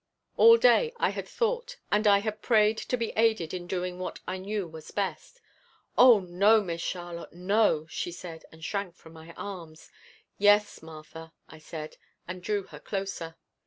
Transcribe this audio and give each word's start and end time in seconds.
All 0.35 0.57
day 0.57 0.91
I 0.97 1.11
had 1.11 1.27
thought 1.27 1.77
and 1.91 2.07
I 2.07 2.21
had 2.21 2.41
prayed 2.41 2.79
to 2.79 2.97
be 2.97 3.11
aided 3.15 3.53
in 3.53 3.67
doing 3.67 3.99
what 3.99 4.19
I 4.25 4.37
knew 4.39 4.67
was 4.67 4.89
best. 4.89 5.39
"Oh, 5.95 6.21
no, 6.21 6.59
Miss 6.63 6.81
Charlotte, 6.81 7.33
no," 7.33 7.85
she 7.87 8.11
said, 8.11 8.43
and 8.51 8.65
shrank 8.65 8.95
from 8.95 9.13
my 9.13 9.31
arms. 9.37 9.91
"Yes, 10.39 10.81
Martha," 10.81 11.33
I 11.47 11.59
said, 11.59 11.97
and 12.27 12.41
drew 12.41 12.63
her 12.63 12.79
closer. 12.79 13.35